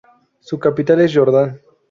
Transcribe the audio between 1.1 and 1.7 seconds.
Jordán.